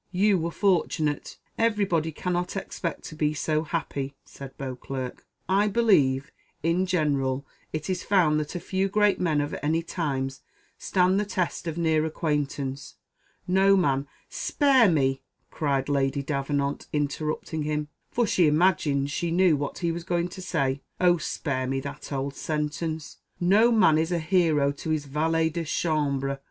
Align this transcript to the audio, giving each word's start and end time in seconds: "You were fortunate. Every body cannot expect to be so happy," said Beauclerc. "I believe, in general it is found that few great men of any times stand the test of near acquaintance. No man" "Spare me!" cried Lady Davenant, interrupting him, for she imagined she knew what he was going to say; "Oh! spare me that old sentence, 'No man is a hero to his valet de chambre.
"You 0.09 0.39
were 0.39 0.49
fortunate. 0.49 1.37
Every 1.59 1.85
body 1.85 2.11
cannot 2.11 2.57
expect 2.57 3.03
to 3.03 3.15
be 3.15 3.35
so 3.35 3.61
happy," 3.61 4.15
said 4.25 4.57
Beauclerc. 4.57 5.27
"I 5.47 5.67
believe, 5.67 6.31
in 6.63 6.87
general 6.87 7.45
it 7.71 7.87
is 7.87 8.01
found 8.01 8.39
that 8.39 8.49
few 8.59 8.89
great 8.89 9.19
men 9.19 9.41
of 9.41 9.55
any 9.61 9.83
times 9.83 10.41
stand 10.79 11.19
the 11.19 11.25
test 11.25 11.67
of 11.67 11.77
near 11.77 12.03
acquaintance. 12.03 12.95
No 13.47 13.77
man" 13.77 14.07
"Spare 14.47 14.89
me!" 14.89 15.21
cried 15.51 15.87
Lady 15.87 16.23
Davenant, 16.23 16.87
interrupting 16.91 17.61
him, 17.61 17.87
for 18.09 18.25
she 18.25 18.47
imagined 18.47 19.11
she 19.11 19.29
knew 19.29 19.55
what 19.55 19.77
he 19.85 19.91
was 19.91 20.03
going 20.03 20.29
to 20.29 20.41
say; 20.41 20.81
"Oh! 20.99 21.19
spare 21.19 21.67
me 21.67 21.79
that 21.81 22.11
old 22.11 22.33
sentence, 22.33 23.17
'No 23.39 23.71
man 23.71 23.99
is 23.99 24.11
a 24.11 24.17
hero 24.17 24.71
to 24.71 24.89
his 24.89 25.05
valet 25.05 25.49
de 25.49 25.63
chambre. 25.63 26.39